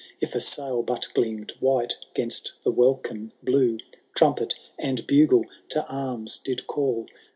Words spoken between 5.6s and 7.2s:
to arms did call.